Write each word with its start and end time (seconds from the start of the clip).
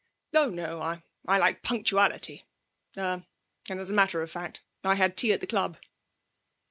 'Oh 0.33 0.49
no. 0.49 0.81
I 0.81 1.01
like 1.37 1.61
punctuality, 1.61 2.43
er 2.97 3.23
and, 3.69 3.79
as 3.79 3.91
a 3.91 3.93
matter 3.93 4.23
of 4.23 4.31
fact, 4.31 4.63
I 4.83 4.95
had 4.95 5.15
tea 5.15 5.31
at 5.31 5.41
the 5.41 5.45
club.' 5.45 5.77